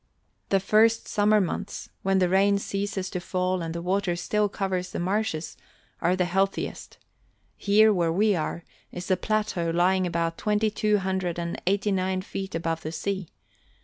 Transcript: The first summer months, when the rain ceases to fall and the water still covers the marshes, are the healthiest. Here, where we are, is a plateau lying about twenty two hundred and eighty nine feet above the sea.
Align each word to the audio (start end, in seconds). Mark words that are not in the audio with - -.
The 0.49 0.59
first 0.59 1.07
summer 1.07 1.39
months, 1.39 1.89
when 2.01 2.17
the 2.17 2.27
rain 2.27 2.57
ceases 2.57 3.07
to 3.11 3.19
fall 3.19 3.61
and 3.61 3.75
the 3.75 3.83
water 3.83 4.15
still 4.15 4.49
covers 4.49 4.89
the 4.91 4.99
marshes, 4.99 5.55
are 6.01 6.15
the 6.15 6.25
healthiest. 6.25 6.97
Here, 7.55 7.93
where 7.93 8.11
we 8.11 8.35
are, 8.35 8.63
is 8.91 9.11
a 9.11 9.15
plateau 9.15 9.69
lying 9.69 10.07
about 10.07 10.39
twenty 10.39 10.71
two 10.71 10.97
hundred 10.97 11.37
and 11.37 11.61
eighty 11.67 11.91
nine 11.91 12.23
feet 12.23 12.55
above 12.55 12.81
the 12.81 12.91
sea. 12.91 13.29